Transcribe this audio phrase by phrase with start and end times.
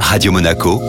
[0.00, 0.80] Radio Monaco,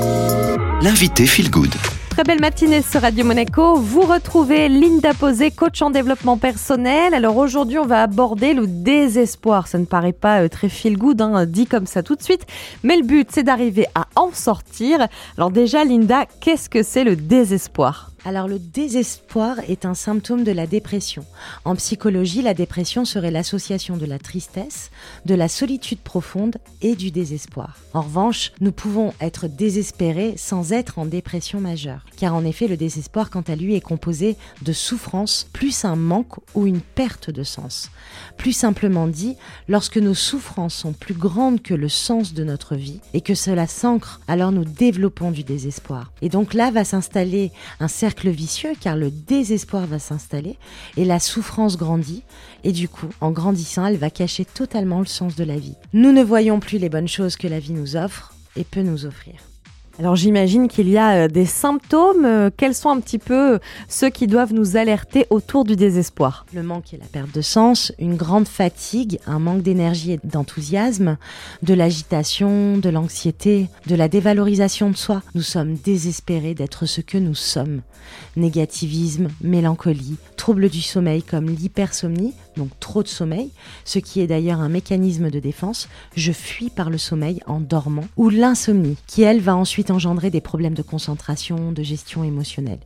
[0.81, 1.73] l'invité Feel Good.
[2.09, 3.75] Très belle matinée sur Radio Monaco.
[3.75, 7.13] Vous retrouvez Linda Posé, coach en développement personnel.
[7.13, 9.67] Alors aujourd'hui, on va aborder le désespoir.
[9.67, 12.47] Ça ne paraît pas euh, très feel good, hein, dit comme ça tout de suite.
[12.83, 15.07] Mais le but, c'est d'arriver à en sortir.
[15.37, 18.11] Alors déjà, Linda, qu'est-ce que c'est le désespoir?
[18.25, 21.25] Alors le désespoir est un symptôme de la dépression.
[21.65, 24.91] En psychologie, la dépression serait l'association de la tristesse,
[25.25, 27.77] de la solitude profonde et du désespoir.
[27.93, 32.05] En revanche, nous pouvons être désespérés sans être en dépression majeure.
[32.17, 36.35] Car en effet, le désespoir, quant à lui, est composé de souffrance plus un manque
[36.55, 37.91] ou une perte de sens.
[38.37, 39.35] Plus simplement dit,
[39.67, 43.67] lorsque nos souffrances sont plus grandes que le sens de notre vie et que cela
[43.67, 46.11] s'ancre, alors nous développons du désespoir.
[46.21, 50.57] Et donc là va s'installer un cercle vicieux car le désespoir va s'installer
[50.97, 52.23] et la souffrance grandit
[52.63, 55.75] et du coup, en grandissant, elle va cacher totalement le sens de la vie.
[55.93, 59.05] Nous ne voyons plus les bonnes choses que la vie nous offre et peut nous
[59.05, 59.35] offrir.
[59.99, 62.23] Alors j'imagine qu'il y a euh, des symptômes.
[62.23, 66.45] Euh, quels sont un petit peu euh, ceux qui doivent nous alerter autour du désespoir?
[66.53, 71.17] Le manque et la perte de sens, une grande fatigue, un manque d'énergie et d'enthousiasme,
[71.63, 75.23] de l'agitation, de l'anxiété, de la dévalorisation de soi.
[75.33, 77.81] Nous sommes désespérés d'être ce que nous sommes.
[78.35, 83.51] Négativisme, mélancolie, troubles du sommeil comme l'hypersomnie, donc trop de sommeil,
[83.85, 85.87] ce qui est d'ailleurs un mécanisme de défense.
[86.15, 88.07] Je fuis par le sommeil en dormant.
[88.17, 92.79] Ou l'insomnie, qui elle va ensuite engendrer des problèmes de concentration, de gestion émotionnelle.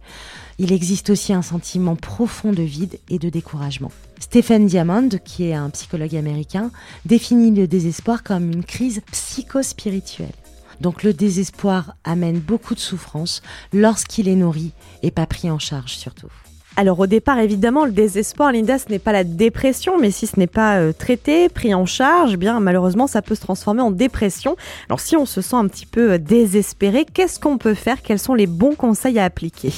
[0.59, 3.91] Il existe aussi un sentiment profond de vide et de découragement.
[4.19, 6.71] Stephen Diamond, qui est un psychologue américain,
[7.05, 10.33] définit le désespoir comme une crise psychospirituelle.
[10.79, 13.41] Donc le désespoir amène beaucoup de souffrance
[13.71, 14.71] lorsqu'il est nourri
[15.03, 16.31] et pas pris en charge surtout.
[16.77, 20.39] Alors au départ, évidemment, le désespoir, Linda, ce n'est pas la dépression, mais si ce
[20.39, 23.91] n'est pas euh, traité, pris en charge, eh bien malheureusement, ça peut se transformer en
[23.91, 24.55] dépression.
[24.87, 28.01] Alors si on se sent un petit peu euh, désespéré, qu'est-ce qu'on peut faire?
[28.01, 29.73] Quels sont les bons conseils à appliquer?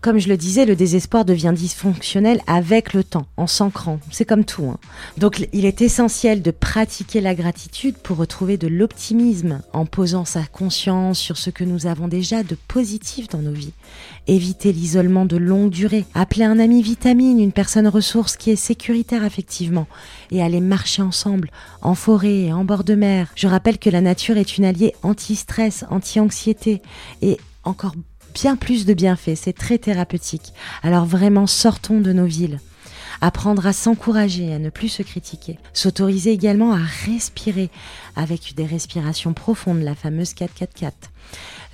[0.00, 3.98] Comme je le disais, le désespoir devient dysfonctionnel avec le temps, en s'ancrant.
[4.10, 4.66] C'est comme tout.
[4.66, 4.78] Hein.
[5.16, 10.44] Donc il est essentiel de pratiquer la gratitude pour retrouver de l'optimisme en posant sa
[10.44, 13.72] conscience sur ce que nous avons déjà de positif dans nos vies.
[14.26, 16.04] Éviter l'isolement de longue durée.
[16.14, 19.88] Appeler un ami vitamine, une personne ressource qui est sécuritaire effectivement.
[20.30, 21.50] Et aller marcher ensemble,
[21.82, 23.28] en forêt, en bord de mer.
[23.34, 26.82] Je rappelle que la nature est une alliée anti-stress, anti-anxiété
[27.22, 27.94] et encore
[28.42, 30.52] bien plus de bienfaits, c'est très thérapeutique.
[30.84, 32.60] Alors vraiment, sortons de nos villes.
[33.20, 35.58] Apprendre à s'encourager, à ne plus se critiquer.
[35.72, 37.68] S'autoriser également à respirer
[38.14, 40.92] avec des respirations profondes, la fameuse 4-4-4.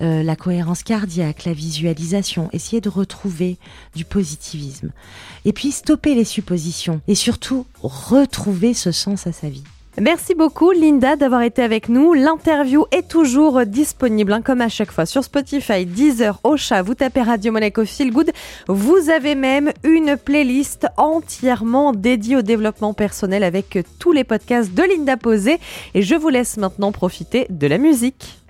[0.01, 3.57] Euh, la cohérence cardiaque, la visualisation, essayer de retrouver
[3.95, 4.89] du positivisme.
[5.45, 9.63] Et puis stopper les suppositions et surtout retrouver ce sens à sa vie.
[10.01, 12.13] Merci beaucoup Linda d'avoir été avec nous.
[12.13, 16.81] L'interview est toujours disponible hein, comme à chaque fois sur Spotify, Deezer, Ocha.
[16.81, 18.31] Vous tapez Radio Monaco Feel Good.
[18.67, 24.83] Vous avez même une playlist entièrement dédiée au développement personnel avec tous les podcasts de
[24.83, 25.59] Linda Posé.
[25.93, 28.39] Et je vous laisse maintenant profiter de la musique.